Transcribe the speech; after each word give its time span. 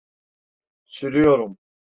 Sürüyorum. 0.85 1.57